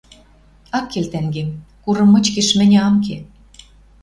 [0.77, 1.49] Ак кел, тӓнгем:
[1.83, 3.17] курым мычкеш мӹньӹ ам ке